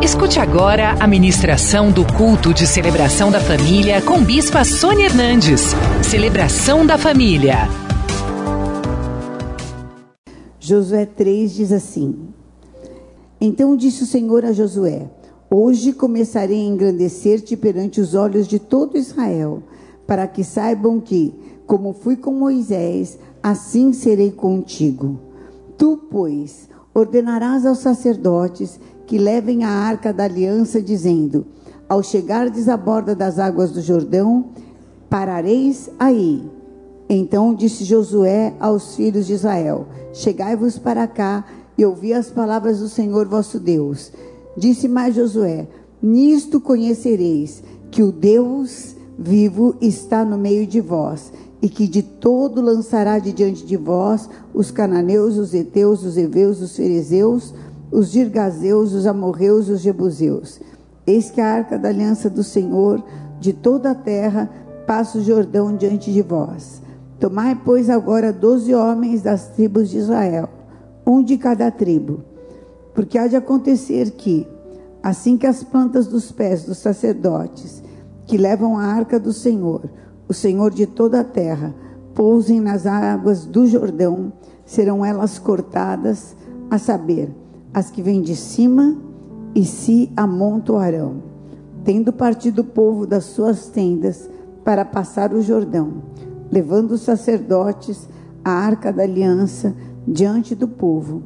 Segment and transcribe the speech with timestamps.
[0.00, 5.60] Escute agora a ministração do culto de celebração da família com Bispa Sônia Hernandes.
[6.08, 7.56] Celebração da família.
[10.60, 12.28] Josué 3 diz assim:
[13.40, 15.10] Então disse o Senhor a Josué:
[15.50, 19.64] Hoje começarei a engrandecer-te perante os olhos de todo Israel,
[20.06, 21.34] para que saibam que,
[21.66, 25.18] como fui com Moisés, assim serei contigo.
[25.76, 28.78] Tu, pois, ordenarás aos sacerdotes
[29.08, 31.46] que levem a arca da aliança, dizendo:
[31.88, 34.50] Ao chegardes à borda das águas do Jordão,
[35.08, 36.42] parareis aí.
[37.08, 41.44] Então disse Josué aos filhos de Israel: Chegai-vos para cá
[41.76, 44.12] e ouvi as palavras do Senhor vosso Deus.
[44.54, 45.66] Disse mais Josué:
[46.02, 51.32] Nisto conhecereis que o Deus vivo está no meio de vós,
[51.62, 56.60] e que de todo lançará de diante de vós os cananeus, os heteus, os heveus,
[56.60, 57.54] os ferezeus,
[57.90, 60.60] os girgazeus, os amorreus e os jebuseus.
[61.06, 63.02] Eis que a arca da aliança do Senhor
[63.40, 64.50] de toda a terra
[64.86, 66.82] passa o Jordão diante de vós.
[67.18, 70.48] Tomai, pois, agora doze homens das tribos de Israel,
[71.06, 72.22] um de cada tribo.
[72.94, 74.46] Porque há de acontecer que,
[75.02, 77.82] assim que as plantas dos pés dos sacerdotes,
[78.26, 79.88] que levam a arca do Senhor,
[80.28, 81.74] o Senhor de toda a terra,
[82.14, 84.32] pousem nas águas do Jordão,
[84.64, 86.36] serão elas cortadas,
[86.70, 87.30] a saber,
[87.72, 88.96] as que vêm de cima
[89.54, 91.22] e se amontoarão,
[91.84, 94.28] tendo partido o povo das suas tendas
[94.64, 96.02] para passar o Jordão,
[96.50, 98.08] levando os sacerdotes
[98.44, 99.74] a arca da aliança
[100.06, 101.22] diante do povo.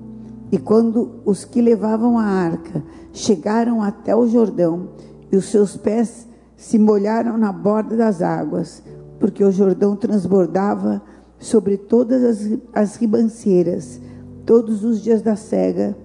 [0.50, 2.82] E quando os que levavam a arca
[3.12, 4.88] chegaram até o Jordão,
[5.30, 8.82] e os seus pés se molharam na borda das águas,
[9.18, 11.00] porque o Jordão transbordava
[11.38, 14.00] sobre todas as, as ribanceiras,
[14.44, 15.96] todos os dias da cega,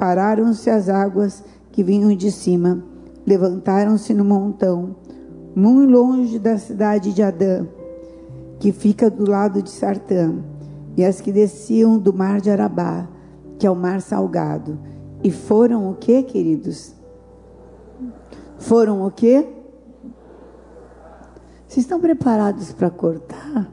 [0.00, 2.82] Pararam-se as águas que vinham de cima,
[3.26, 4.96] levantaram-se no montão,
[5.54, 7.66] muito longe da cidade de Adã,
[8.58, 10.36] que fica do lado de Sartã,
[10.96, 13.06] e as que desciam do mar de Arabá,
[13.58, 14.78] que é o mar salgado.
[15.22, 16.94] E foram o que, queridos?
[18.56, 19.46] Foram o que?
[21.68, 23.70] Vocês estão preparados para cortar?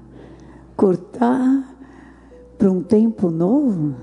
[0.75, 1.73] Cortar
[2.57, 3.95] para um tempo novo?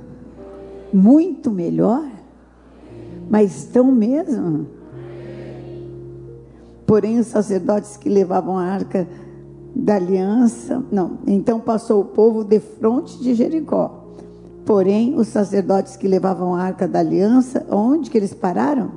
[0.90, 2.13] Muito melhor?
[3.28, 4.66] Mas estão mesmo.
[6.86, 9.08] Porém, os sacerdotes que levavam a arca
[9.74, 14.04] da aliança, não, então passou o povo de frente de Jericó.
[14.64, 18.92] Porém, os sacerdotes que levavam a arca da aliança, onde que eles pararam?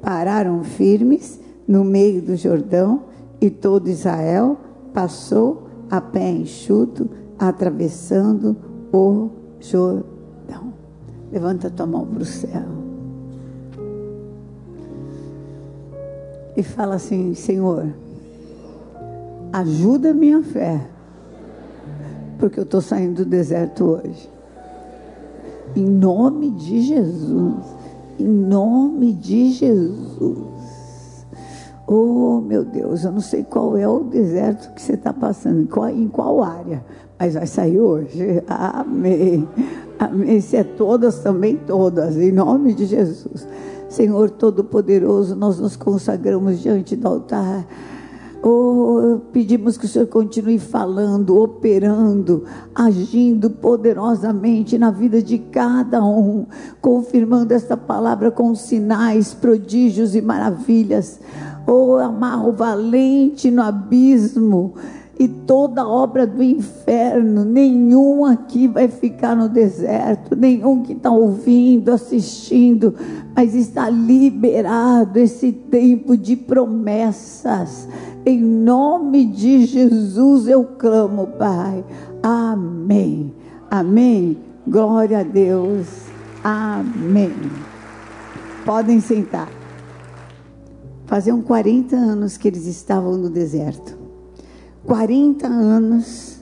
[0.00, 3.02] Pararam firmes no meio do Jordão
[3.40, 4.56] e todo Israel
[4.92, 7.08] passou a pé enxuto,
[7.38, 8.56] atravessando
[8.92, 9.30] o
[9.60, 10.72] Jordão.
[11.30, 12.87] Levanta tua mão para o céu.
[16.58, 17.86] E fala assim: Senhor,
[19.52, 20.84] ajuda minha fé,
[22.36, 24.28] porque eu estou saindo do deserto hoje.
[25.76, 27.64] Em nome de Jesus,
[28.18, 31.26] em nome de Jesus.
[31.86, 35.66] Oh, meu Deus, eu não sei qual é o deserto que você está passando, em
[35.66, 36.84] qual, em qual área,
[37.18, 38.42] mas vai sair hoje.
[38.48, 39.48] Amém.
[39.96, 40.40] Amém.
[40.40, 43.46] Se é todas, também todas, em nome de Jesus.
[43.88, 47.66] Senhor Todo-Poderoso, nós nos consagramos diante do altar.
[48.40, 56.46] Oh, pedimos que o Senhor continue falando, operando, agindo poderosamente na vida de cada um,
[56.80, 61.18] confirmando esta palavra com sinais, prodígios e maravilhas.
[61.66, 64.74] Oh, amarro valente no abismo
[65.18, 71.90] e toda obra do inferno, nenhum aqui vai ficar no deserto, nenhum que está ouvindo,
[71.90, 72.94] assistindo,
[73.34, 77.88] mas está liberado esse tempo de promessas.
[78.24, 81.84] Em nome de Jesus eu clamo, Pai.
[82.22, 83.34] Amém.
[83.68, 84.38] Amém.
[84.66, 85.86] Glória a Deus.
[86.44, 87.32] Amém.
[88.64, 89.48] Podem sentar.
[91.06, 93.97] Faziam 40 anos que eles estavam no deserto.
[94.84, 96.38] 40 anos.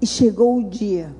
[0.00, 1.14] E chegou o dia,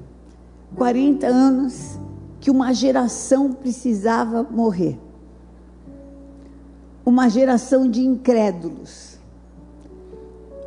[0.77, 1.99] 40 anos,
[2.41, 4.99] que uma geração precisava morrer.
[7.05, 9.19] Uma geração de incrédulos.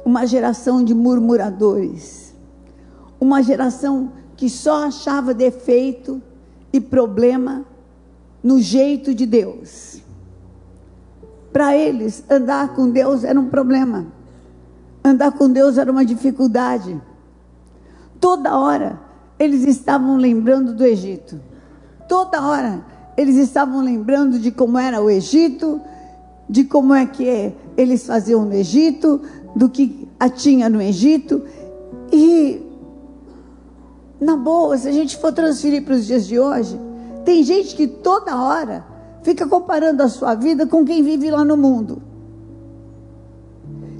[0.03, 2.33] Uma geração de murmuradores.
[3.19, 6.21] Uma geração que só achava defeito
[6.71, 7.65] e problema
[8.41, 10.01] no jeito de Deus.
[11.51, 14.07] Para eles, andar com Deus era um problema.
[15.03, 17.01] Andar com Deus era uma dificuldade.
[18.19, 18.99] Toda hora
[19.39, 21.39] eles estavam lembrando do Egito.
[22.09, 22.83] toda hora
[23.15, 25.79] eles estavam lembrando de como era o Egito,
[26.49, 29.21] de como é que eles faziam no Egito,
[29.55, 31.43] do que tinha no Egito.
[32.11, 32.61] E,
[34.19, 36.79] na boa, se a gente for transferir para os dias de hoje,
[37.25, 38.85] tem gente que toda hora
[39.23, 42.01] fica comparando a sua vida com quem vive lá no mundo.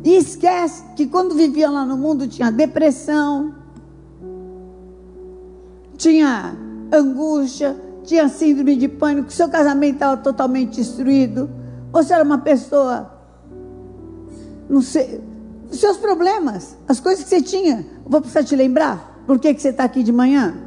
[0.04, 3.54] E esquece que quando vivia lá no mundo tinha depressão,
[5.98, 6.56] tinha
[6.92, 11.50] angústia, tinha síndrome de pânico, seu casamento estava totalmente destruído.
[11.92, 13.12] Você era uma pessoa,
[14.70, 15.22] não sei,
[15.72, 17.86] seus problemas, as coisas que você tinha.
[18.06, 20.58] Vou precisar te lembrar por que, que você está aqui de manhã?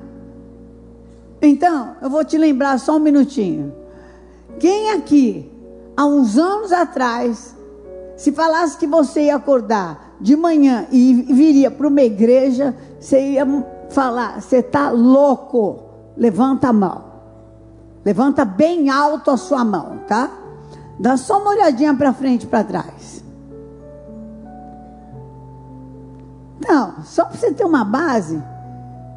[1.40, 3.75] Então, eu vou te lembrar só um minutinho.
[4.62, 5.53] Quem aqui,
[5.97, 7.53] há uns anos atrás,
[8.17, 13.44] se falasse que você ia acordar de manhã e viria para uma igreja, você ia
[13.91, 15.82] falar: você está louco?
[16.17, 17.03] Levanta a mão.
[18.05, 20.31] Levanta bem alto a sua mão, tá?
[20.97, 23.25] Dá só uma olhadinha para frente e para trás.
[26.64, 28.41] Não, só para você ter uma base.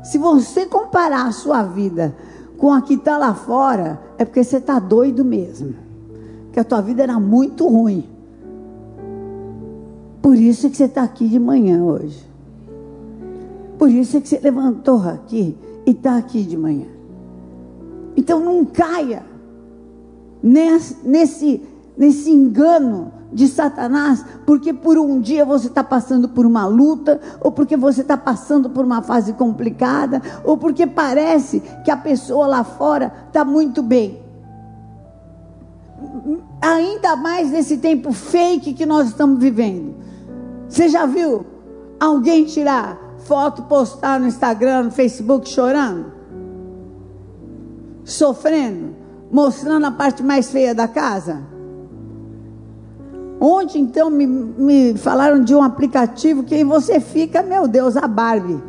[0.02, 2.16] Se você comparar a sua vida
[2.58, 5.76] com a que está lá fora, é porque você está doido mesmo.
[6.52, 8.06] Que a tua vida era muito ruim.
[10.22, 12.26] Por isso que você está aqui de manhã hoje.
[13.78, 15.56] Por isso que você levantou aqui
[15.86, 16.88] e está aqui de manhã.
[18.16, 19.24] Então não caia
[20.42, 21.62] nesse, nesse,
[21.98, 27.52] nesse engano de Satanás, porque por um dia você está passando por uma luta, ou
[27.52, 32.64] porque você está passando por uma fase complicada, ou porque parece que a pessoa lá
[32.64, 34.24] fora está muito bem.
[36.62, 39.96] Ainda mais nesse tempo fake que nós estamos vivendo.
[40.70, 41.46] Você já viu
[42.00, 46.14] alguém tirar foto, postar no Instagram, no Facebook chorando?
[48.06, 48.96] Sofrendo?
[49.30, 51.55] Mostrando a parte mais feia da casa?
[53.48, 58.60] Ontem, então, me, me falaram de um aplicativo que você fica, meu Deus, a Barbie.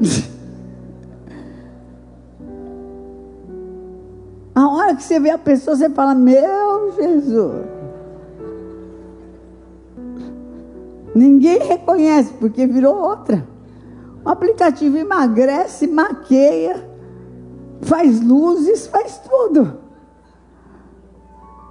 [4.54, 7.66] a hora que você vê a pessoa, você fala, meu Jesus.
[11.12, 13.44] Ninguém reconhece, porque virou outra.
[14.24, 16.88] O aplicativo emagrece, maqueia,
[17.82, 19.82] faz luzes, faz tudo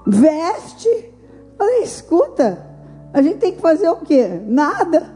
[0.05, 1.13] veste.
[1.57, 2.65] Falei, escuta,
[3.13, 4.41] a gente tem que fazer o quê?
[4.45, 5.13] Nada.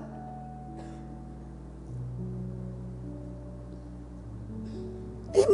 [5.34, 5.48] E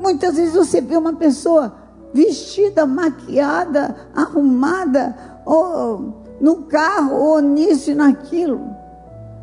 [0.00, 1.74] muitas vezes você vê uma pessoa
[2.12, 8.60] vestida, maquiada, arrumada, ou no carro, ou nisso e naquilo.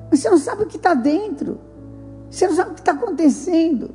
[0.10, 1.60] Mas você não sabe o que está dentro.
[2.30, 3.92] Você não sabe o que está acontecendo.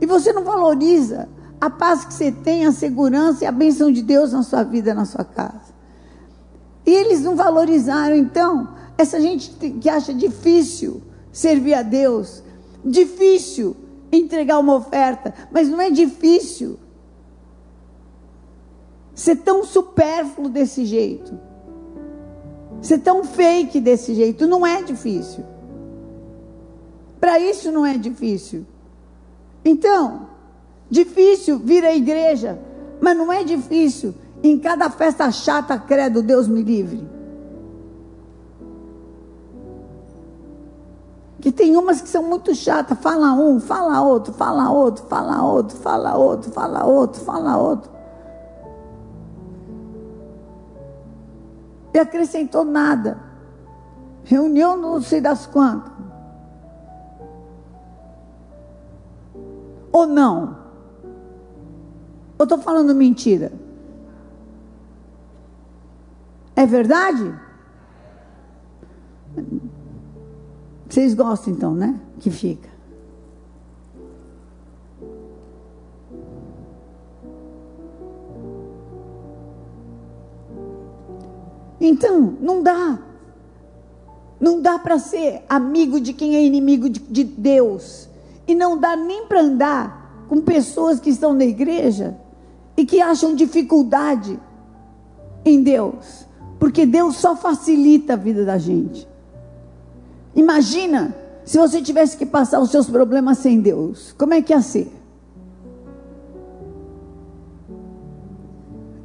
[0.00, 1.28] E você não valoriza
[1.62, 4.92] a paz que você tem, a segurança e a bênção de Deus na sua vida,
[4.92, 5.72] na sua casa.
[6.84, 9.50] E eles não valorizaram, então, essa gente
[9.80, 11.00] que acha difícil
[11.30, 12.42] servir a Deus,
[12.84, 13.76] difícil
[14.10, 16.80] entregar uma oferta, mas não é difícil
[19.14, 21.38] ser tão supérfluo desse jeito,
[22.80, 25.44] ser tão fake desse jeito, não é difícil.
[27.20, 28.66] Para isso não é difícil.
[29.64, 30.31] Então,
[30.92, 32.58] Difícil vir à igreja,
[33.00, 34.14] mas não é difícil.
[34.42, 37.08] Em cada festa chata, credo, Deus me livre.
[41.40, 42.98] Que tem umas que são muito chatas.
[42.98, 47.90] Fala um, fala outro, fala outro, fala outro, fala outro, fala outro, fala outro.
[51.94, 53.18] E acrescentou nada.
[54.24, 55.90] Reunião não sei das quantas.
[59.90, 60.61] Ou não?
[62.42, 63.52] Ou estou falando mentira?
[66.56, 67.32] É verdade?
[70.88, 72.00] Vocês gostam então, né?
[72.18, 72.68] Que fica.
[81.80, 82.98] Então, não dá.
[84.40, 88.08] Não dá para ser amigo de quem é inimigo de, de Deus.
[88.48, 92.20] E não dá nem para andar com pessoas que estão na igreja
[92.76, 94.38] e que acham dificuldade
[95.44, 96.26] em Deus,
[96.58, 99.08] porque Deus só facilita a vida da gente.
[100.34, 101.14] Imagina
[101.44, 104.90] se você tivesse que passar os seus problemas sem Deus, como é que ia ser?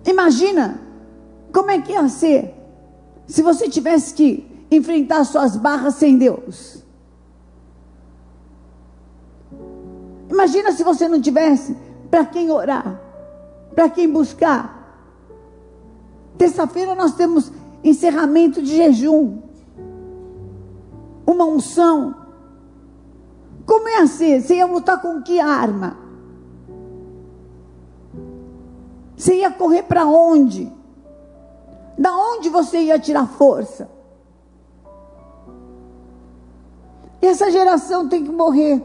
[0.06, 0.80] Imagina
[1.52, 2.54] como é que ia ser
[3.26, 6.84] se você tivesse que enfrentar suas barras sem Deus.
[10.30, 11.76] Imagina se você não tivesse
[12.10, 13.02] para quem orar,
[13.78, 14.76] para quem buscar.
[16.36, 17.52] Terça-feira nós temos
[17.84, 19.38] encerramento de jejum,
[21.28, 22.16] uma unção.
[23.68, 24.42] Como é assim?
[24.42, 25.96] Você ia lutar com que arma?
[29.16, 30.74] Você ia correr para onde?
[32.00, 33.88] Da onde você ia tirar força?
[37.22, 38.82] E essa geração tem que morrer.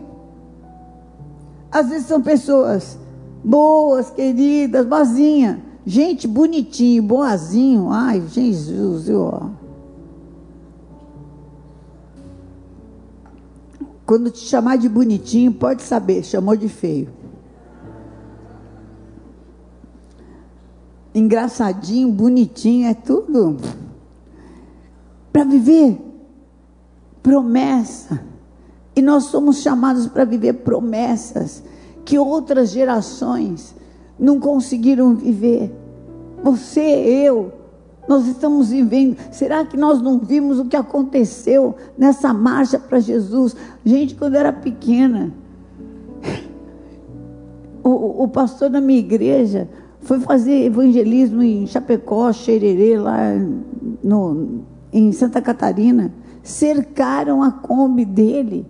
[1.71, 2.99] Às vezes são pessoas
[3.43, 5.63] boas, queridas, boazinha.
[5.85, 7.91] Gente bonitinho, boazinho.
[7.91, 9.51] Ai, Jesus, ó.
[14.07, 17.09] Quando te chamar de bonitinho, pode saber, chamou de feio.
[21.15, 23.57] Engraçadinho, bonitinho, é tudo.
[25.33, 25.99] Para viver
[27.23, 28.23] promessa.
[28.95, 31.63] E nós somos chamados para viver promessas
[32.05, 33.75] que outras gerações
[34.19, 35.73] não conseguiram viver.
[36.43, 37.53] Você, eu,
[38.09, 39.17] nós estamos vivendo.
[39.31, 43.57] Será que nós não vimos o que aconteceu nessa marcha para Jesus?
[43.85, 45.33] Gente, quando era pequena,
[47.83, 49.69] o, o pastor da minha igreja
[50.01, 53.35] foi fazer evangelismo em Chapecó, Xererê, lá
[54.03, 56.13] no, em Santa Catarina.
[56.43, 58.67] Cercaram a Kombi dele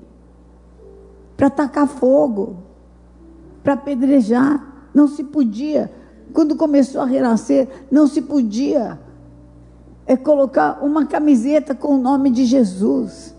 [1.36, 2.56] para tacar fogo,
[3.62, 4.88] para apedrejar.
[4.94, 5.90] Não se podia.
[6.32, 8.98] Quando começou a renascer, não se podia
[10.06, 13.34] é colocar uma camiseta com o nome de Jesus.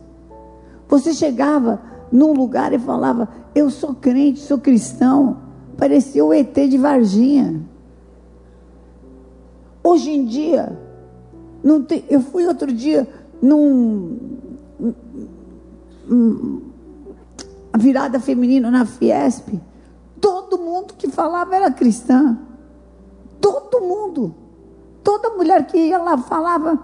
[0.87, 5.37] Você chegava num lugar e falava: Eu sou crente, sou cristão.
[5.77, 7.61] Parecia o ET de Varginha.
[9.83, 10.79] Hoje em dia,
[11.87, 13.07] tem, eu fui outro dia
[13.41, 14.17] num.
[16.09, 16.61] Um,
[17.77, 19.59] virada feminina na Fiesp.
[20.23, 22.39] Todo mundo que falava era cristã.
[23.41, 24.33] Todo mundo.
[25.03, 26.79] Toda mulher que ia lá falava.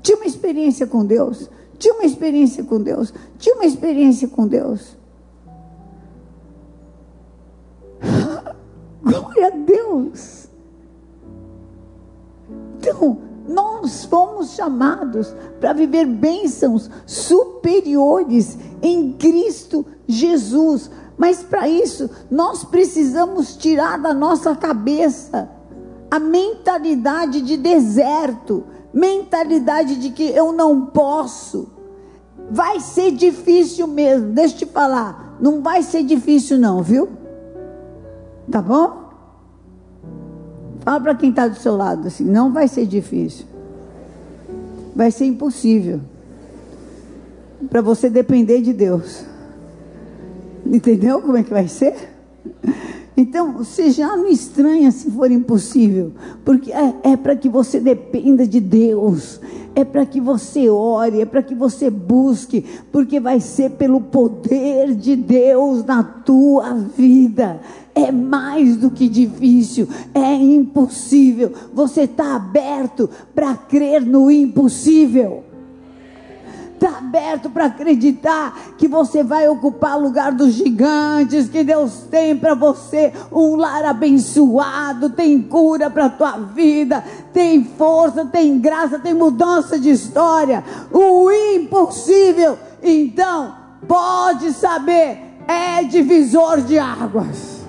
[0.00, 1.50] Tinha uma experiência com Deus.
[1.78, 3.12] Tinha uma experiência com Deus.
[3.36, 4.96] Tinha uma experiência com Deus.
[9.04, 10.48] Glória a Deus.
[12.78, 20.90] Então, nós fomos chamados para viver bênçãos superiores em Cristo Jesus.
[21.20, 25.50] Mas para isso, nós precisamos tirar da nossa cabeça
[26.10, 31.68] a mentalidade de deserto, mentalidade de que eu não posso.
[32.50, 37.06] Vai ser difícil mesmo, deixa eu te falar, não vai ser difícil não, viu?
[38.50, 39.10] Tá bom?
[40.80, 43.44] Fala para quem está do seu lado assim, não vai ser difícil.
[44.96, 46.00] Vai ser impossível.
[47.68, 49.28] Para você depender de Deus.
[50.66, 51.94] Entendeu como é que vai ser?
[53.16, 56.12] Então, você já não estranha se for impossível,
[56.44, 59.38] porque é, é para que você dependa de Deus,
[59.74, 64.94] é para que você ore, é para que você busque, porque vai ser pelo poder
[64.94, 67.60] de Deus na tua vida.
[67.94, 71.52] É mais do que difícil, é impossível.
[71.74, 75.44] Você está aberto para crer no impossível
[76.80, 82.34] está aberto para acreditar que você vai ocupar o lugar dos gigantes, que Deus tem
[82.34, 88.98] para você um lar abençoado, tem cura para a tua vida, tem força, tem graça,
[88.98, 90.64] tem mudança de história.
[90.90, 93.54] O impossível, então,
[93.86, 97.60] pode saber, é divisor de águas.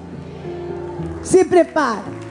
[1.22, 2.22] Se prepare.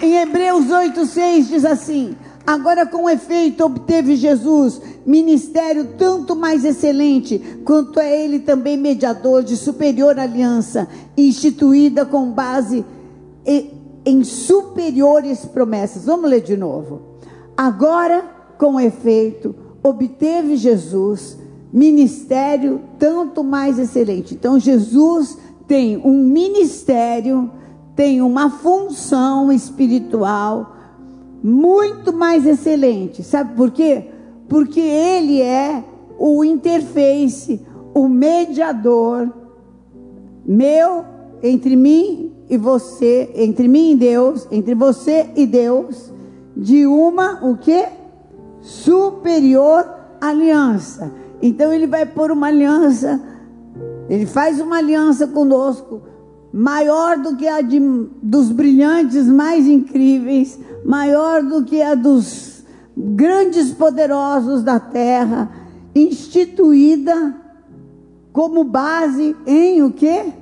[0.00, 8.00] Em Hebreus 8,6 diz assim: Agora, com efeito, obteve Jesus ministério tanto mais excelente, quanto
[8.00, 12.84] é ele também mediador de superior aliança, instituída com base
[14.04, 16.04] em superiores promessas.
[16.04, 17.00] Vamos ler de novo.
[17.56, 18.24] Agora,
[18.58, 21.38] com efeito, obteve Jesus
[21.72, 24.34] ministério tanto mais excelente.
[24.34, 27.50] Então, Jesus tem um ministério,
[27.94, 30.76] tem uma função espiritual
[31.42, 33.22] muito mais excelente.
[33.22, 34.08] Sabe por quê?
[34.48, 35.82] Porque ele é
[36.18, 37.60] o interface,
[37.94, 39.32] o mediador
[40.44, 41.04] meu
[41.42, 46.12] entre mim e você, entre mim e Deus, entre você e Deus,
[46.56, 47.86] de uma o que?
[48.60, 49.84] Superior
[50.20, 51.12] aliança.
[51.40, 53.20] Então ele vai pôr uma aliança,
[54.08, 56.02] ele faz uma aliança conosco
[56.52, 57.80] maior do que a de,
[58.22, 62.62] dos brilhantes mais incríveis, maior do que a dos
[62.96, 65.50] grandes poderosos da terra,
[65.94, 67.34] instituída
[68.32, 70.32] como base em o quê?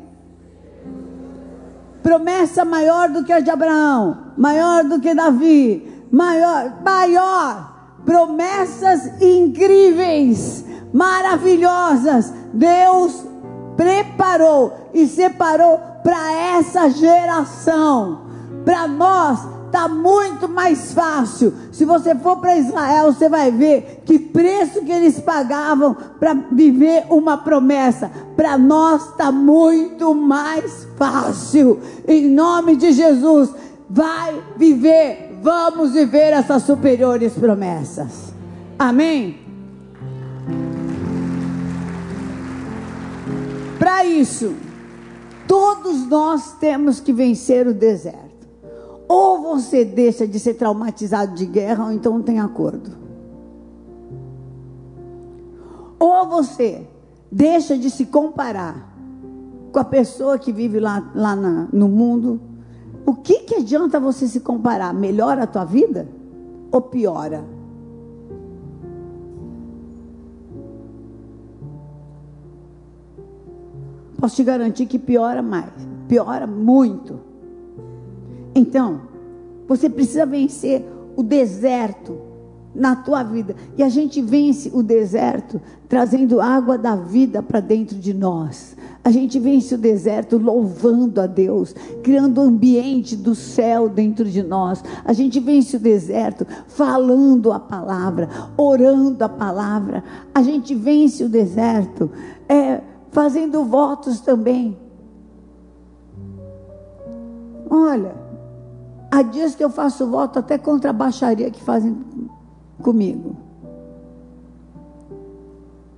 [2.03, 7.69] Promessa maior do que a de Abraão, maior do que Davi, maior, maior.
[8.05, 12.33] Promessas incríveis, maravilhosas.
[12.53, 13.25] Deus
[13.77, 18.23] preparou e separou para essa geração.
[18.65, 19.41] Para nós
[19.71, 21.55] está muito mais fácil.
[21.73, 27.05] Se você for para Israel, você vai ver que preço que eles pagavam para viver
[27.09, 28.11] uma promessa.
[28.37, 31.81] Para nós está muito mais fácil.
[32.07, 33.51] Em nome de Jesus,
[33.89, 38.35] vai viver, vamos viver essas superiores promessas.
[38.79, 39.39] Amém?
[43.79, 44.55] Para isso,
[45.51, 48.49] todos nós temos que vencer o deserto.
[49.09, 52.93] Ou você deixa de ser traumatizado de guerra, ou então não tem acordo.
[55.99, 56.87] Ou você
[57.33, 58.95] deixa de se comparar
[59.73, 62.41] com a pessoa que vive lá, lá na, no mundo.
[63.05, 64.95] O que, que adianta você se comparar?
[64.95, 66.07] Melhora a tua vida
[66.71, 67.45] ou piora?
[74.21, 75.73] Posso te garantir que piora mais.
[76.07, 77.21] Piora muito.
[78.55, 79.01] Então,
[79.67, 80.85] você precisa vencer
[81.17, 82.31] o deserto
[82.75, 83.57] na tua vida.
[83.77, 88.77] E a gente vence o deserto trazendo água da vida para dentro de nós.
[89.03, 94.43] A gente vence o deserto louvando a Deus, criando um ambiente do céu dentro de
[94.43, 94.85] nós.
[95.05, 100.05] A gente vence o deserto falando a palavra, orando a palavra.
[100.35, 102.11] A gente vence o deserto
[102.49, 104.77] é, fazendo votos também.
[107.69, 108.21] Olha,
[109.11, 111.97] Há dias que eu faço voto até contra a baixaria que fazem
[112.81, 113.37] comigo.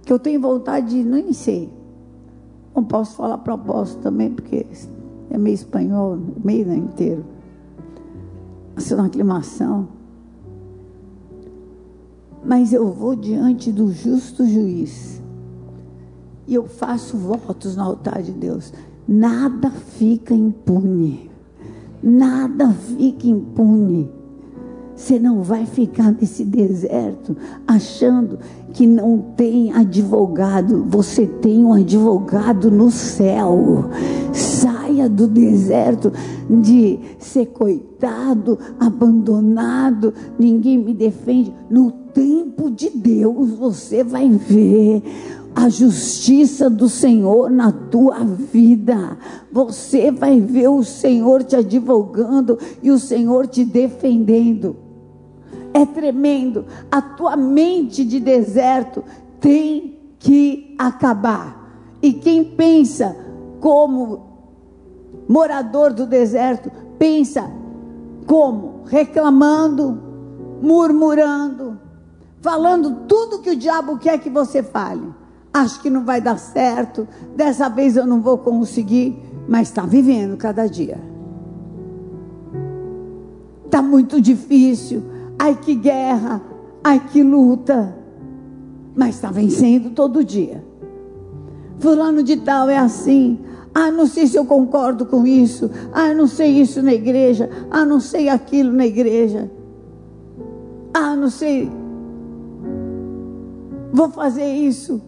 [0.03, 1.71] Que eu tenho vontade de, nem sei.
[2.75, 4.67] Não posso falar propósito também, porque
[5.31, 7.23] é meio espanhol, meio inteiro.
[8.75, 9.89] Assim, uma aclimação.
[12.43, 15.22] Mas eu vou diante do justo juiz.
[16.47, 18.73] E eu faço votos no altar de Deus.
[19.07, 21.33] Nada fica impune
[22.03, 24.11] nada fica impune.
[24.95, 28.39] Você não vai ficar nesse deserto achando
[28.73, 30.85] que não tem advogado.
[30.89, 33.87] Você tem um advogado no céu.
[34.33, 36.13] Saia do deserto
[36.49, 41.53] de ser coitado, abandonado, ninguém me defende.
[41.71, 45.03] No tempo de Deus você vai ver
[45.55, 49.19] a justiça do Senhor na tua vida.
[49.51, 54.77] Você vai ver o Senhor te advogando e o Senhor te defendendo.
[55.75, 56.65] É tremendo.
[56.91, 59.05] A tua mente de deserto
[59.41, 61.61] tem que acabar.
[62.01, 63.15] E quem pensa
[63.61, 64.33] como
[65.29, 67.51] morador do deserto, pensa
[68.27, 68.83] como?
[68.87, 70.03] Reclamando,
[70.61, 71.79] murmurando,
[72.41, 75.22] falando tudo que o diabo quer que você fale
[75.53, 80.37] acho que não vai dar certo, dessa vez eu não vou conseguir, mas está vivendo
[80.37, 80.99] cada dia.
[83.65, 85.03] Está muito difícil,
[85.39, 86.41] ai que guerra,
[86.83, 87.97] ai que luta,
[88.95, 90.65] mas está vencendo todo dia.
[91.79, 93.39] Fulano de tal é assim,
[93.75, 95.71] ah, não sei se eu concordo com isso.
[95.93, 97.49] Ah, não sei isso na igreja.
[97.71, 99.51] Ah, não sei aquilo na igreja.
[100.93, 101.71] Ah, não sei.
[103.93, 105.01] Vou fazer isso.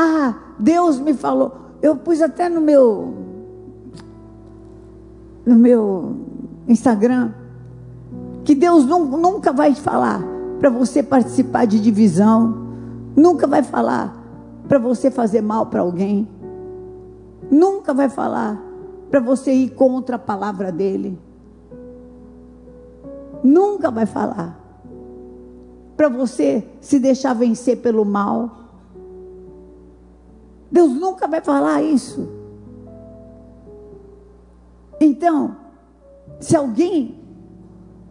[0.00, 1.56] Ah, Deus me falou.
[1.82, 3.14] Eu pus até no meu
[5.44, 6.14] no meu
[6.68, 7.32] Instagram
[8.44, 10.22] que Deus nunca vai falar
[10.60, 12.68] para você participar de divisão,
[13.16, 14.16] nunca vai falar
[14.68, 16.28] para você fazer mal para alguém,
[17.50, 18.56] nunca vai falar
[19.10, 21.18] para você ir contra a palavra dele.
[23.42, 24.56] Nunca vai falar
[25.96, 28.67] para você se deixar vencer pelo mal.
[30.70, 32.28] Deus nunca vai falar isso.
[35.00, 35.56] Então,
[36.40, 37.18] se alguém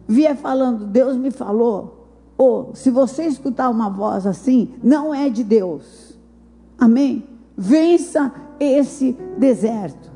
[0.06, 5.44] vier falando, Deus me falou, ou se você escutar uma voz assim, não é de
[5.44, 6.18] Deus.
[6.78, 7.24] Amém?
[7.56, 10.10] Vença esse deserto.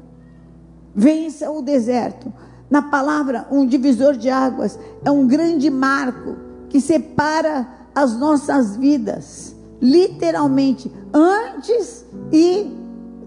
[0.94, 2.32] Vença o deserto.
[2.70, 6.36] Na palavra, um divisor de águas é um grande marco
[6.68, 12.70] que separa as nossas vidas literalmente antes e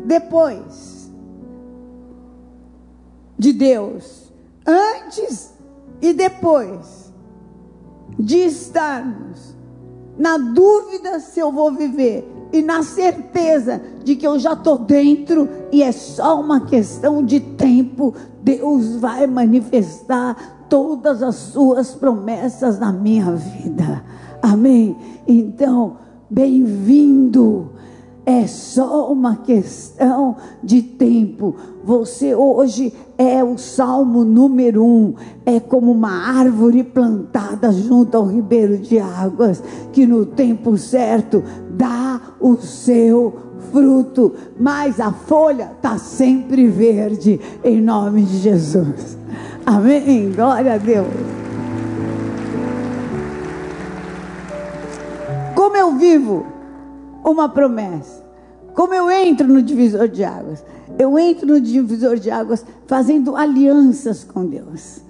[0.06, 1.12] depois
[3.38, 4.32] de Deus,
[4.66, 5.54] antes
[6.02, 7.14] e depois
[8.18, 9.54] de estarmos
[10.18, 15.50] na dúvida se eu vou viver e na certeza de que eu já estou dentro
[15.74, 22.94] e é só uma questão de tempo, Deus vai manifestar todas as suas promessas na
[22.94, 24.04] minha vida.
[24.42, 24.96] Amém?
[25.28, 25.98] Então,
[26.36, 27.70] bem-vindo.
[28.26, 31.56] É só uma questão de tempo.
[31.84, 35.14] Você hoje é o salmo número um.
[35.46, 42.20] É como uma árvore plantada junto ao ribeiro de águas, que no tempo certo dá
[42.42, 43.34] o seu
[43.72, 49.18] fruto, mas a folha está sempre verde, em nome de Jesus.
[49.66, 50.32] Amém.
[50.32, 51.45] Glória a Deus.
[55.76, 56.46] Como eu vivo
[57.22, 58.24] uma promessa?
[58.74, 60.64] Como eu entro no divisor de águas?
[60.98, 65.02] Eu entro no divisor de águas fazendo alianças com Deus.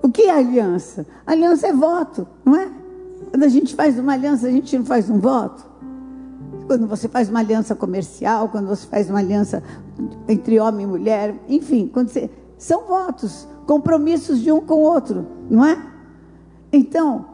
[0.00, 1.04] O que é aliança?
[1.26, 2.70] Aliança é voto, não é?
[3.30, 5.68] Quando a gente faz uma aliança, a gente não faz um voto.
[6.68, 9.60] Quando você faz uma aliança comercial, quando você faz uma aliança
[10.28, 15.26] entre homem e mulher, enfim, quando você, são votos, compromissos de um com o outro,
[15.50, 15.76] não é?
[16.72, 17.26] Então,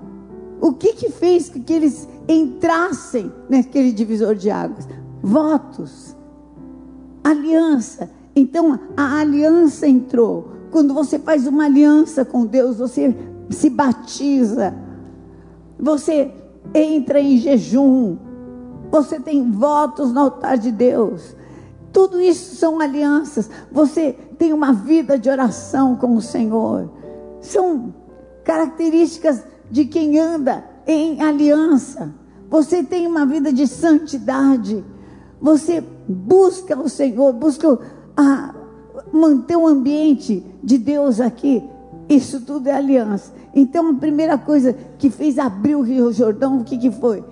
[0.59, 4.89] o que que fez que eles entrassem naquele divisor de águas?
[5.23, 6.17] Votos,
[7.23, 8.11] aliança.
[8.35, 10.49] Então, a aliança entrou.
[10.71, 13.17] Quando você faz uma aliança com Deus, você
[13.51, 14.75] se batiza,
[15.79, 16.33] você
[16.75, 18.17] entra em jejum,
[18.91, 21.35] você tem votos no altar de Deus.
[21.93, 23.49] Tudo isso são alianças.
[23.73, 26.91] Você tem uma vida de oração com o Senhor.
[27.41, 27.95] São
[28.45, 32.15] características de quem anda em aliança.
[32.49, 34.85] Você tem uma vida de santidade.
[35.41, 37.79] Você busca o Senhor, busca
[38.17, 38.55] a,
[39.13, 41.63] manter o ambiente de Deus aqui.
[42.09, 43.33] Isso tudo é aliança.
[43.55, 47.25] Então, a primeira coisa que fez abrir o Rio Jordão, o que, que foi?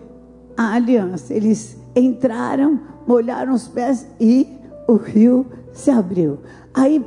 [0.57, 1.33] A aliança.
[1.33, 4.49] Eles entraram, molharam os pés e
[4.89, 6.39] o rio se abriu.
[6.73, 7.05] Aí,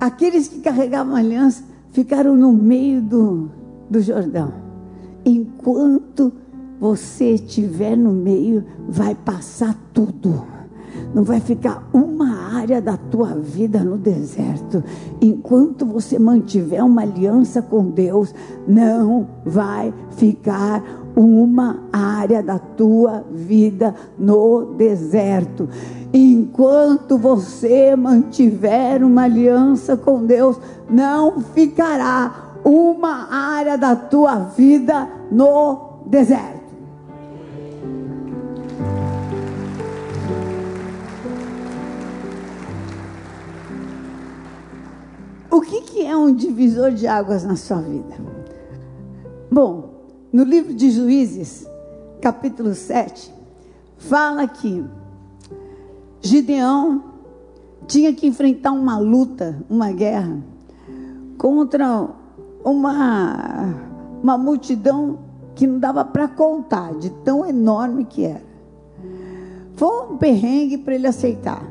[0.00, 3.50] aqueles que carregavam a aliança ficaram no meio do,
[3.90, 4.65] do Jordão.
[5.28, 6.32] Enquanto
[6.78, 10.44] você estiver no meio, vai passar tudo.
[11.12, 14.84] Não vai ficar uma área da tua vida no deserto.
[15.20, 18.32] Enquanto você mantiver uma aliança com Deus,
[18.68, 20.84] não vai ficar
[21.16, 25.68] uma área da tua vida no deserto.
[26.14, 36.00] Enquanto você mantiver uma aliança com Deus, não ficará uma área da tua vida no
[36.04, 36.56] deserto.
[45.48, 48.16] O que, que é um divisor de águas na sua vida?
[49.48, 50.02] Bom,
[50.32, 51.68] no livro de Juízes,
[52.20, 53.32] capítulo 7,
[53.96, 54.84] fala que
[56.20, 57.04] Gideão
[57.86, 60.36] tinha que enfrentar uma luta, uma guerra,
[61.38, 62.08] contra
[62.66, 63.74] uma,
[64.20, 65.18] uma multidão
[65.54, 68.44] que não dava para contar, de tão enorme que era.
[69.76, 71.62] Foi um perrengue para ele aceitar,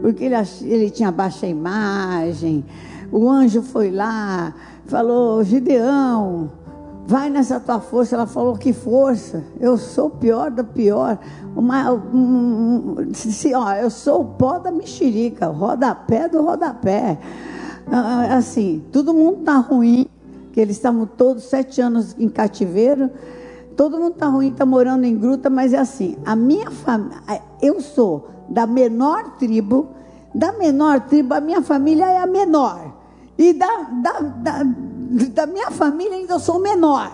[0.00, 2.64] porque ele, ele tinha baixa imagem.
[3.10, 4.54] O anjo foi lá,
[4.86, 6.50] falou: Gideão,
[7.06, 8.14] vai nessa tua força.
[8.14, 9.42] Ela falou: Que força?
[9.58, 11.18] Eu sou o pior da pior.
[11.56, 17.18] Uma, um, se, ó, eu sou o pó da mexerica, rodapé do rodapé.
[17.90, 20.06] Ah, assim, todo mundo tá ruim,
[20.52, 23.10] que eles estavam todos sete anos em cativeiro.
[23.76, 26.16] Todo mundo tá ruim, tá morando em gruta, mas é assim.
[26.24, 27.18] A minha família,
[27.60, 29.88] eu sou da menor tribo,
[30.34, 32.92] da menor tribo, a minha família é a menor.
[33.38, 34.62] E da, da, da,
[35.32, 37.10] da minha família ainda eu sou menor.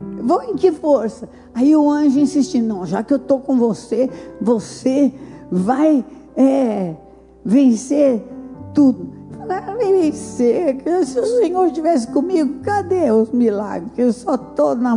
[0.00, 1.28] Vou em que força?
[1.54, 4.08] Aí o anjo insistiu: não, já que eu estou com você,
[4.40, 5.12] você
[5.50, 6.04] vai
[6.36, 6.94] é,
[7.44, 8.22] vencer
[8.72, 9.19] tudo.
[9.78, 13.90] Vencer, se o Senhor estivesse comigo, cadê os milagres?
[13.96, 14.96] Eu só estou na,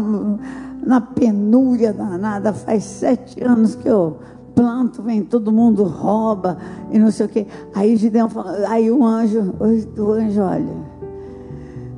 [0.85, 4.17] na penúria danada, faz sete anos que eu
[4.53, 6.57] planto, vem todo mundo rouba
[6.91, 7.47] e não sei o quê.
[7.73, 9.53] Aí Gideão fala, aí o anjo,
[9.97, 10.93] o anjo olha.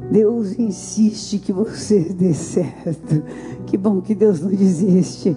[0.09, 3.23] Deus insiste que você dê certo.
[3.65, 5.35] Que bom que Deus não desiste.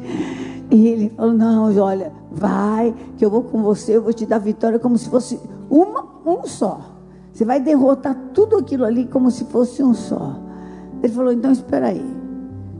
[0.70, 4.38] E ele falou: Não, olha, vai, que eu vou com você, eu vou te dar
[4.38, 5.40] vitória como se fosse
[5.70, 6.97] uma, um só.
[7.38, 10.36] Você vai derrotar tudo aquilo ali como se fosse um só.
[11.00, 12.04] Ele falou: Então espera aí.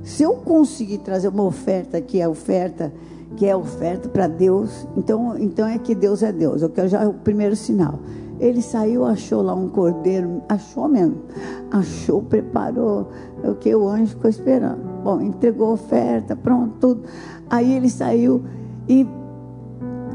[0.03, 2.93] Se eu conseguir trazer uma oferta que é oferta,
[3.37, 6.61] que é oferta para Deus, então, então é que Deus é Deus.
[6.61, 8.01] Eu quero já o primeiro sinal.
[8.41, 11.23] Ele saiu, achou lá um cordeiro, achou mesmo,
[11.71, 13.11] achou, preparou,
[13.45, 14.83] o que o anjo ficou esperando.
[15.05, 17.05] Bom, entregou a oferta, pronto, tudo.
[17.49, 18.43] Aí ele saiu
[18.89, 19.07] e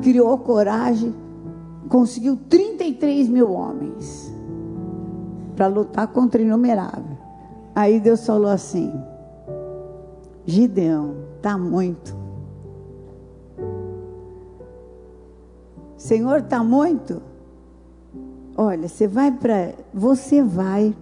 [0.01, 1.15] criou coragem,
[1.87, 4.22] conseguiu 33 mil homens
[5.53, 7.17] para lutar contra inumerável.
[7.75, 8.93] Aí Deus falou assim:
[10.45, 12.15] Gideão, tá muito.
[15.97, 17.21] Senhor, tá muito.
[18.55, 20.93] Olha, você vai para, você vai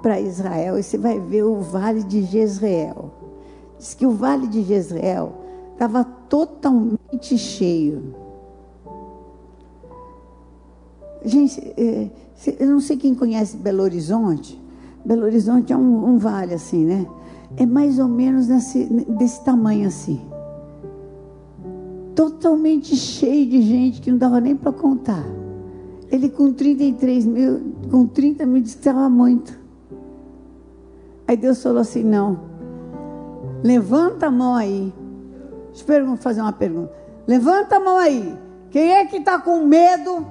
[0.00, 3.10] para Israel e você vai ver o vale de Jezreel.
[3.78, 5.32] Diz que o vale de Jezreel
[5.72, 8.14] estava totalmente cheio.
[11.24, 12.10] Gente, é,
[12.58, 14.60] eu não sei quem conhece Belo Horizonte.
[15.04, 17.06] Belo Horizonte é um, um vale assim, né?
[17.56, 20.20] É mais ou menos desse, desse tamanho assim.
[22.14, 25.24] Totalmente cheio de gente que não dava nem para contar.
[26.10, 29.58] Ele com 33 mil, com 30 mil disse que estava muito.
[31.26, 32.40] Aí Deus falou assim: não.
[33.62, 34.92] Levanta a mão aí.
[35.72, 36.92] Deixa eu fazer uma pergunta.
[37.26, 38.34] Levanta a mão aí.
[38.70, 40.26] Quem é que está com medo?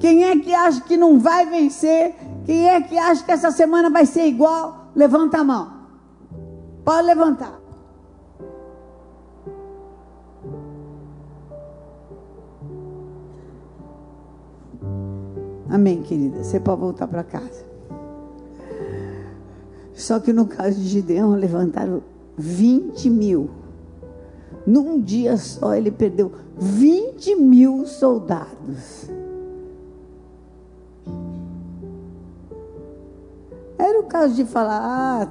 [0.00, 2.14] Quem é que acha que não vai vencer?
[2.44, 4.88] Quem é que acha que essa semana vai ser igual?
[4.94, 5.72] Levanta a mão.
[6.84, 7.60] Pode levantar.
[15.70, 16.44] Amém, querida.
[16.44, 17.64] Você pode voltar para casa.
[19.94, 22.02] Só que no caso de Gideão, levantaram
[22.36, 23.50] 20 mil.
[24.66, 29.10] Num dia só, ele perdeu 20 mil soldados.
[33.78, 35.28] Era o caso de falar, ah,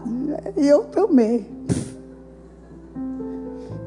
[0.57, 1.45] eu também.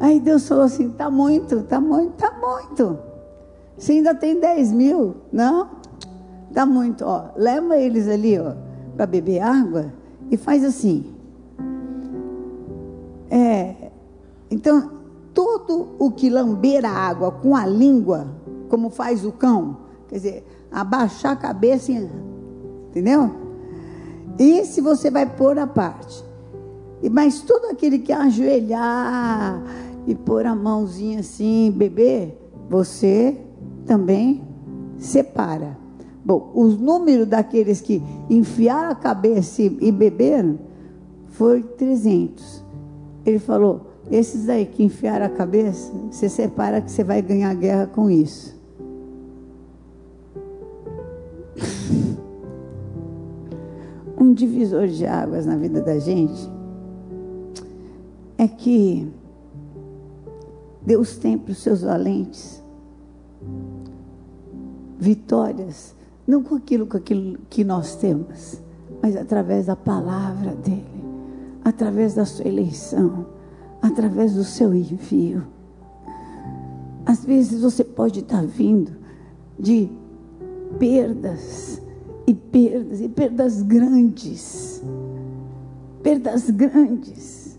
[0.00, 2.98] Aí Deus falou assim: tá muito, tá muito, tá muito.
[3.76, 5.16] Você ainda tem 10 mil?
[5.32, 5.68] Não?
[6.52, 7.26] Tá muito, ó.
[7.36, 8.54] Leva eles ali, ó,
[8.96, 9.92] para beber água
[10.30, 11.14] e faz assim.
[13.30, 13.90] É,
[14.50, 14.92] então,
[15.34, 18.28] todo o que lamber a água com a língua,
[18.68, 19.76] como faz o cão,
[20.08, 21.92] quer dizer, abaixar a cabeça,
[22.88, 23.45] entendeu?
[24.38, 26.24] Esse você vai pôr à parte.
[27.10, 29.62] Mas todo aquele que ajoelhar
[30.06, 33.36] e pôr a mãozinha assim, beber, você
[33.84, 34.42] também
[34.98, 35.76] separa.
[36.24, 40.58] Bom, os números daqueles que enfiaram a cabeça e beberam
[41.28, 42.64] foi 300.
[43.24, 47.86] Ele falou: esses aí que enfiaram a cabeça, você separa que você vai ganhar guerra
[47.86, 48.55] com isso.
[54.26, 56.50] Um divisor de águas na vida da gente
[58.36, 59.08] é que
[60.84, 62.62] Deus tem para os seus valentes
[64.98, 65.94] vitórias,
[66.26, 68.60] não com aquilo, com aquilo que nós temos,
[69.00, 70.84] mas através da palavra dele,
[71.64, 73.26] através da sua eleição,
[73.80, 75.44] através do seu envio.
[77.04, 78.92] Às vezes você pode estar vindo
[79.58, 79.88] de
[80.78, 81.80] perdas,
[82.26, 84.82] e perdas, e perdas grandes.
[86.02, 87.58] Perdas grandes.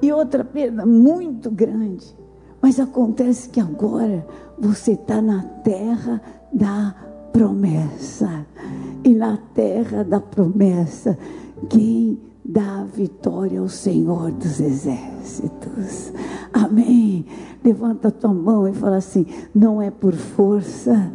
[0.00, 2.16] E outra perda muito grande.
[2.62, 4.26] Mas acontece que agora
[4.58, 6.20] você está na terra
[6.52, 6.94] da
[7.32, 8.46] promessa.
[9.04, 11.18] E na terra da promessa,
[11.68, 16.12] quem dá vitória ao Senhor dos exércitos.
[16.52, 17.24] Amém.
[17.62, 21.12] Levanta tua mão e fala assim: não é por força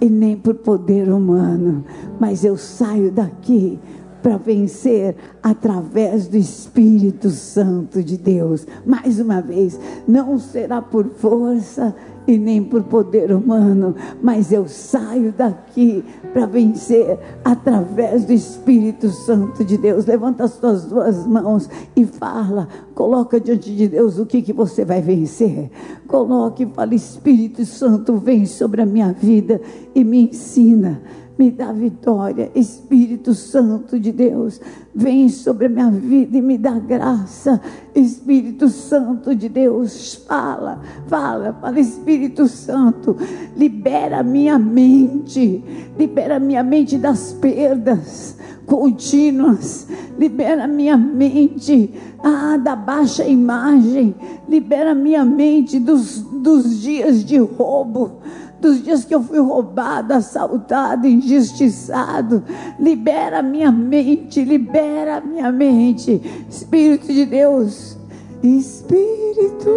[0.00, 1.84] e nem por poder humano,
[2.20, 3.78] mas eu saio daqui
[4.22, 8.66] para vencer através do Espírito Santo de Deus.
[8.84, 11.94] Mais uma vez, não será por força
[12.26, 19.64] e nem por poder humano, mas eu saio daqui para vencer através do Espírito Santo
[19.64, 20.06] de Deus.
[20.06, 24.84] Levanta as tuas duas mãos e fala, coloca diante de Deus o que, que você
[24.84, 25.70] vai vencer.
[26.06, 29.60] Coloque e fala: Espírito Santo, vem sobre a minha vida
[29.94, 31.02] e me ensina
[31.38, 32.50] me dá vitória.
[32.54, 34.60] Espírito Santo de Deus,
[34.94, 37.60] vem sobre a minha vida e me dá graça.
[37.94, 43.16] Espírito Santo de Deus, fala, fala, fala, Espírito Santo,
[43.56, 45.62] libera minha mente,
[45.98, 49.86] libera minha mente das perdas contínuas,
[50.18, 54.14] libera minha mente ah, da baixa imagem,
[54.48, 58.20] libera minha mente dos, dos dias de roubo
[58.60, 62.42] dos dias que eu fui roubado, assaltado, injustiçado.
[62.78, 66.20] Libera minha mente, libera minha mente.
[66.48, 67.96] Espírito de Deus,
[68.42, 69.70] Espírito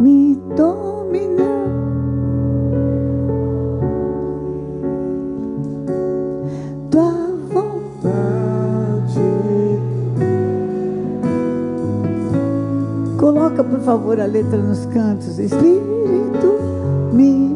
[0.00, 1.46] me domina.
[6.90, 7.12] Tua
[7.52, 8.16] vontade
[13.86, 15.38] favor, a letra nos cantos.
[15.38, 16.58] Espírito,
[17.12, 17.55] me domina.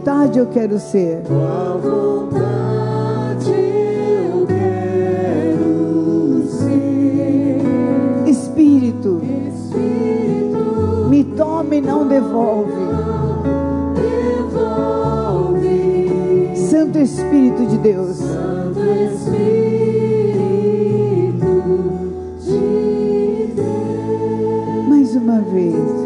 [0.00, 1.22] Vontade eu quero ser.
[1.24, 5.62] Tua vontade eu quero
[6.48, 7.60] ser.
[8.26, 12.72] Espírito, Espírito, me tome e não devolve.
[14.48, 15.76] devolve.
[16.56, 19.36] Santo Espírito de Deus, Santo Espírito
[22.40, 24.88] de Deus.
[24.88, 26.00] mais uma vez.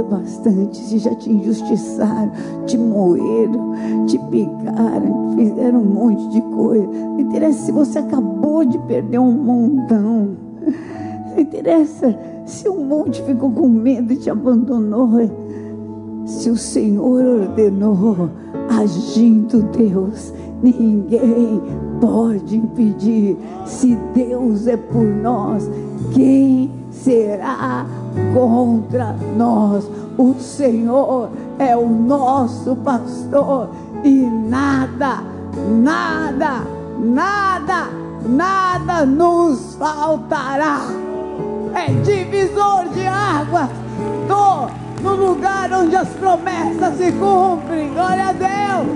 [0.00, 2.30] Bastante, se já te injustiçaram,
[2.64, 3.74] te moeram,
[4.06, 6.86] te picaram, fizeram um monte de coisa.
[6.86, 10.30] Não interessa se você acabou de perder um montão.
[11.30, 15.08] Não interessa se um monte ficou com medo e te abandonou.
[16.24, 18.30] Se o Senhor ordenou,
[18.68, 21.60] agindo Deus, ninguém
[22.00, 23.36] pode impedir.
[23.66, 25.68] Se Deus é por nós,
[26.12, 27.86] quem será
[28.34, 29.84] contra nós?
[30.18, 33.70] O Senhor é o nosso pastor
[34.04, 35.22] e nada,
[35.68, 36.62] nada,
[36.98, 37.88] nada,
[38.26, 40.80] nada nos faltará
[41.74, 43.68] é divisor de águas.
[44.22, 44.70] Estou
[45.02, 47.92] no lugar onde as promessas se cumprem.
[47.92, 48.86] Glória a Deus.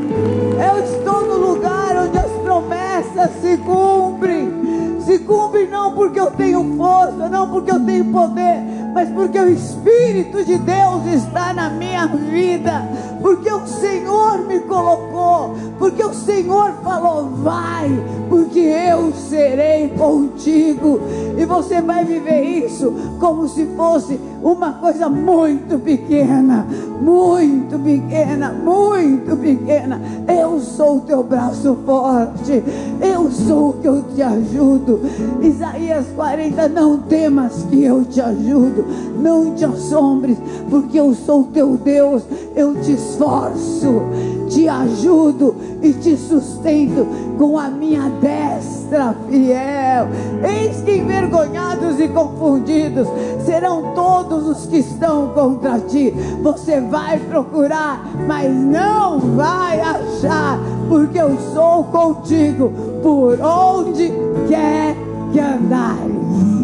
[0.64, 5.00] Eu estou no lugar onde as promessas se cumprem.
[5.00, 9.51] Se cumprem não porque eu tenho força, não porque eu tenho poder, mas porque o
[9.51, 12.83] Espírito de Deus está na minha vida.
[13.27, 17.91] Porque o Senhor me colocou, porque o Senhor falou, vai,
[18.29, 21.01] porque eu serei contigo.
[21.37, 26.65] E você vai viver isso como se fosse uma coisa muito pequena,
[27.01, 30.01] muito pequena, muito pequena.
[30.29, 32.62] Eu sou o teu braço forte,
[33.01, 35.01] eu sou o que eu te ajudo.
[35.43, 38.85] Isaías 40, não temas que eu te ajudo,
[39.21, 40.39] não te assombres,
[40.71, 42.23] porque eu sou o teu Deus,
[42.55, 44.02] eu te esforço,
[44.48, 47.07] te ajudo e te sustento
[47.38, 50.09] com a minha destra fiel.
[50.44, 53.09] Eis que envergonhados e confundidos
[53.44, 56.12] serão todos os que estão contra ti.
[56.42, 62.70] Você vai procurar, mas não vai achar, porque eu sou contigo
[63.02, 64.12] por onde
[64.48, 64.94] quer
[65.33, 66.56] que andares.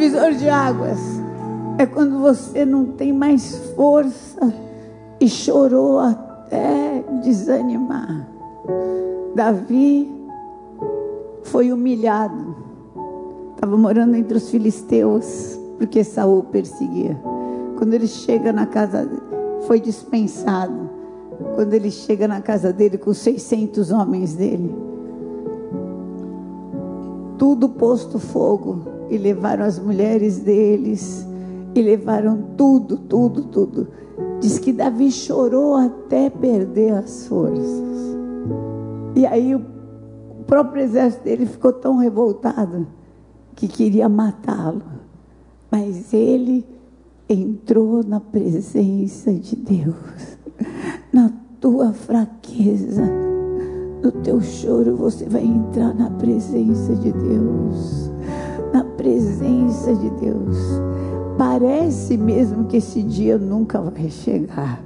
[0.00, 0.98] Divisor de águas
[1.76, 4.50] é quando você não tem mais força
[5.20, 8.26] e chorou até desanimar.
[9.34, 10.10] Davi
[11.42, 12.56] foi humilhado.
[13.54, 17.20] Estava morando entre os filisteus porque Saul perseguia.
[17.76, 19.06] Quando ele chega na casa,
[19.66, 20.88] foi dispensado.
[21.56, 24.74] Quando ele chega na casa dele com 600 homens dele,
[27.36, 31.26] tudo posto fogo e levaram as mulheres deles
[31.74, 33.88] e levaram tudo, tudo, tudo.
[34.40, 38.16] Diz que Davi chorou até perder as forças.
[39.14, 39.62] E aí o
[40.46, 42.86] próprio exército dele ficou tão revoltado
[43.54, 44.82] que queria matá-lo.
[45.70, 46.64] Mas ele
[47.28, 50.38] entrou na presença de Deus.
[51.12, 51.30] Na
[51.60, 53.04] tua fraqueza,
[54.02, 58.09] no teu choro, você vai entrar na presença de Deus.
[58.72, 60.56] Na presença de Deus.
[61.36, 64.80] Parece mesmo que esse dia nunca vai chegar,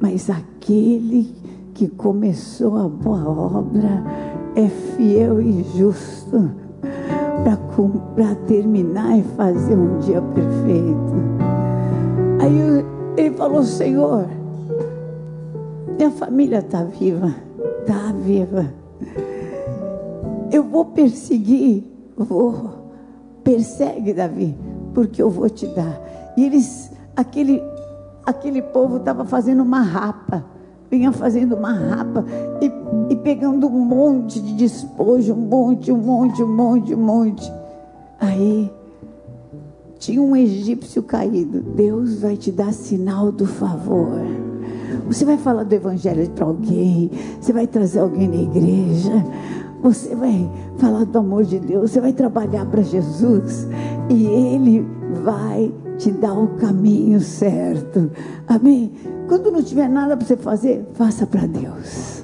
[0.00, 1.34] mas aquele
[1.74, 4.04] que começou a boa obra
[4.54, 6.50] é fiel e justo
[8.14, 11.12] para terminar e fazer um dia perfeito.
[12.40, 12.84] Aí
[13.16, 14.26] ele falou: Senhor,
[15.96, 17.34] minha família está viva,
[17.80, 18.66] está viva.
[20.50, 21.84] Eu vou perseguir,
[22.16, 22.81] vou.
[23.44, 24.56] Persegue, Davi,
[24.94, 26.00] porque eu vou te dar.
[26.36, 27.62] E eles, aquele,
[28.24, 30.44] aquele povo estava fazendo uma rapa,
[30.90, 32.24] vinha fazendo uma rapa
[32.60, 37.52] e, e pegando um monte de despojo, um monte, um monte, um monte, um monte.
[38.20, 38.70] Aí
[39.98, 41.60] tinha um egípcio caído.
[41.60, 44.20] Deus vai te dar sinal do favor.
[45.06, 49.12] Você vai falar do evangelho para alguém, você vai trazer alguém na igreja,
[49.82, 53.66] você vai falar do amor de Deus, você vai trabalhar para Jesus
[54.08, 54.86] e Ele
[55.24, 58.10] vai te dar o caminho certo.
[58.46, 58.92] Amém?
[59.28, 62.22] Quando não tiver nada para você fazer, faça para Deus.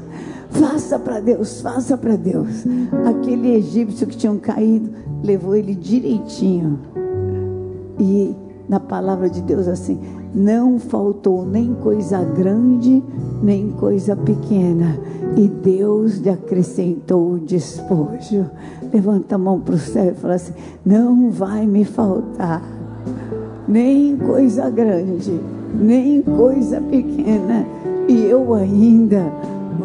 [0.50, 2.64] Faça para Deus, faça para Deus.
[3.08, 4.90] Aquele egípcio que tinham caído,
[5.22, 6.78] levou ele direitinho.
[7.98, 8.34] E
[8.68, 9.98] na palavra de Deus assim,
[10.34, 13.02] não faltou nem coisa grande,
[13.42, 14.98] nem coisa pequena.
[15.36, 18.46] E Deus lhe acrescentou o despojo.
[18.92, 20.54] Levanta a mão para o céu e fala assim:
[20.84, 22.62] não vai me faltar
[23.68, 25.38] nem coisa grande,
[25.74, 27.66] nem coisa pequena,
[28.08, 29.30] e eu ainda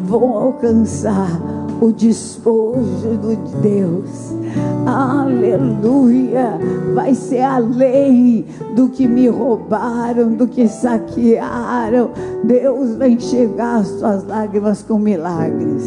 [0.05, 1.41] vou alcançar
[1.81, 4.33] o despojo de Deus.
[4.85, 6.59] Aleluia!
[6.93, 8.45] Vai ser além
[8.75, 12.11] do que me roubaram, do que saquearam.
[12.43, 15.83] Deus vai enxergar as suas lágrimas com milagres.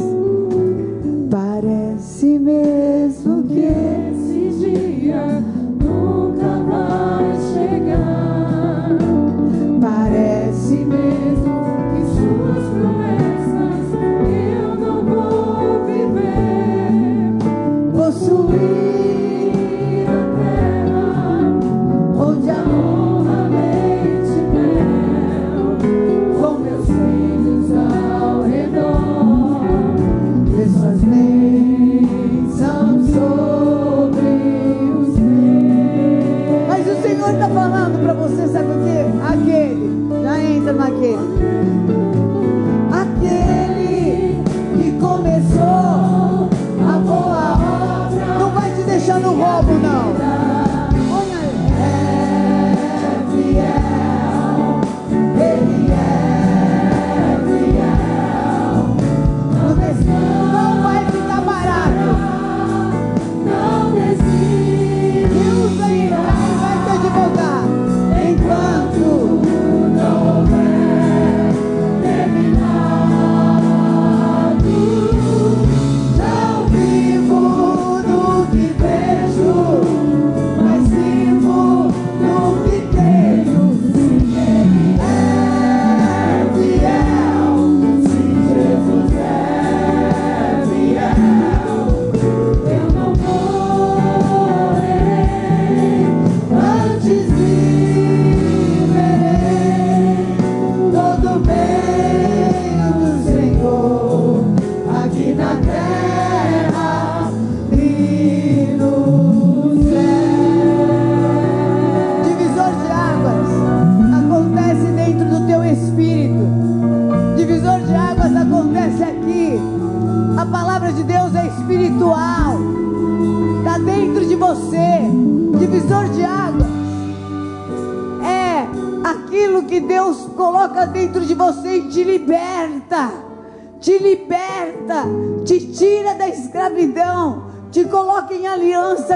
[1.30, 4.15] Parece mesmo que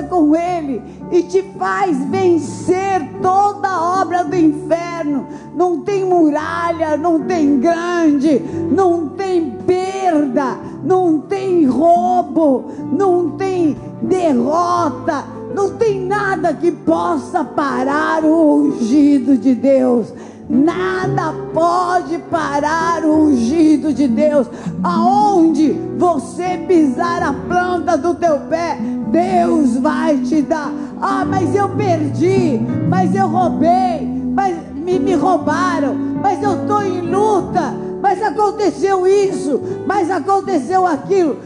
[0.00, 5.26] aliança com Ele e te faz vencer toda a obra do inferno.
[5.54, 8.40] Não tem muralha, não tem grande,
[8.70, 15.24] não tem perda, não tem roubo, não tem derrota,
[15.54, 20.12] não tem nada que possa parar o ungido de Deus.
[20.48, 24.48] Nada pode parar o ungido de Deus.
[24.82, 28.76] Aonde você pisar a planta do teu pé,
[29.10, 30.72] Deus vai te dar.
[31.00, 37.00] Ah, mas eu perdi, mas eu roubei, mas me, me roubaram, mas eu estou em
[37.00, 41.38] luta, mas aconteceu isso, mas aconteceu aquilo.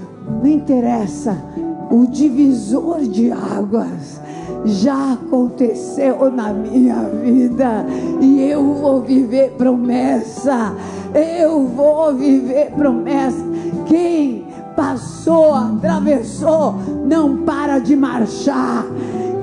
[0.43, 1.37] Não interessa,
[1.91, 4.21] o divisor de águas
[4.65, 7.85] já aconteceu na minha vida
[8.21, 10.75] e eu vou viver promessa.
[11.15, 13.45] Eu vou viver promessa.
[13.87, 14.43] Quem
[14.77, 16.75] passou, atravessou,
[17.07, 18.85] não para de marchar.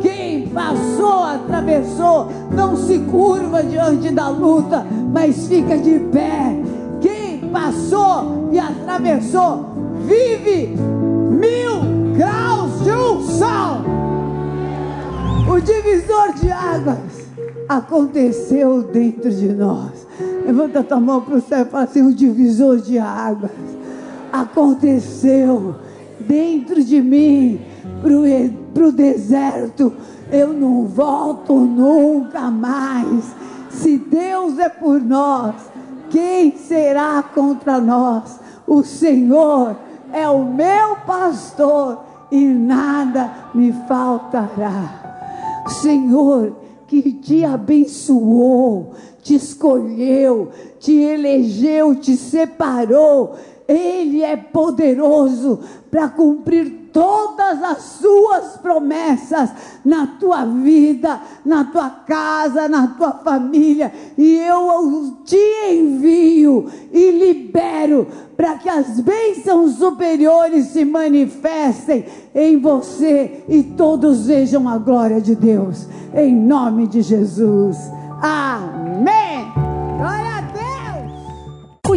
[0.02, 6.56] Quem passou, atravessou, não se curva diante da luta, mas fica de pé.
[7.00, 9.66] Quem passou e atravessou,
[10.06, 13.82] vive mil graus de um sol.
[15.50, 16.98] O divisor de águas
[17.68, 20.08] aconteceu dentro de nós.
[20.46, 23.52] Levanta tua mão para o céu e fala assim: o divisor de águas
[24.32, 25.76] aconteceu
[26.20, 27.62] dentro de mim
[28.74, 29.94] para o deserto.
[30.32, 33.26] Eu não volto nunca mais.
[33.70, 35.56] Se Deus é por nós,
[36.10, 38.40] quem será contra nós?
[38.68, 39.76] O Senhor
[40.14, 45.64] é o meu pastor e nada me faltará.
[45.68, 46.56] Senhor,
[46.88, 53.36] que te abençoou, te escolheu, te elegeu, te separou.
[53.72, 55.60] Ele é poderoso
[55.90, 59.50] para cumprir todas as suas promessas
[59.84, 63.92] na tua vida, na tua casa, na tua família.
[64.18, 65.38] E eu te
[65.72, 72.06] envio e libero para que as bênçãos superiores se manifestem
[72.36, 75.88] em você e todos vejam a glória de Deus.
[76.14, 77.78] Em nome de Jesus.
[78.22, 79.52] Amém.
[79.98, 80.31] Glória.